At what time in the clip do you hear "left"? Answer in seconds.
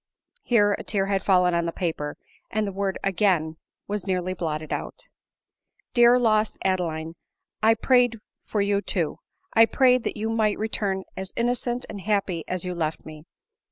12.73-13.05